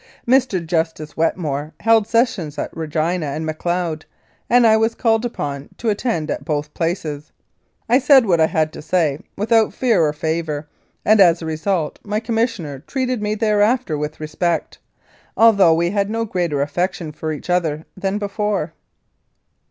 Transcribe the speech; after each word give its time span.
Mr. 0.27 0.65
Justice 0.65 1.15
Wetmore 1.15 1.75
held 1.81 2.07
sessions 2.07 2.57
at 2.57 2.75
Regina 2.75 3.27
and 3.27 3.45
Macleod, 3.45 4.03
and 4.49 4.65
I 4.65 4.75
was 4.75 4.95
called 4.95 5.25
upon 5.25 5.69
to 5.77 5.89
attend 5.91 6.31
at 6.31 6.43
both 6.43 6.73
places. 6.73 7.31
I 7.87 7.99
said 7.99 8.25
what 8.25 8.41
I 8.41 8.47
had 8.47 8.73
to 8.73 8.81
say 8.81 9.19
without 9.37 9.75
fear 9.75 10.01
or 10.01 10.11
favour, 10.11 10.67
and 11.05 11.21
as 11.21 11.43
a 11.43 11.45
result 11.45 11.99
my 12.03 12.19
Commissioner 12.19 12.79
treated 12.79 13.21
me 13.21 13.35
thereafter 13.35 13.95
with 13.95 14.19
respect, 14.19 14.79
although 15.37 15.75
we 15.75 15.91
had 15.91 16.09
no 16.09 16.25
greater 16.25 16.63
affection 16.63 17.11
for 17.11 17.31
each 17.31 17.47
other 17.47 17.85
than 17.95 18.17
before. 18.17 18.73